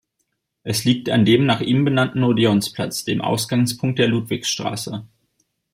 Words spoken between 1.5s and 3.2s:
ihm benannten Odeonsplatz,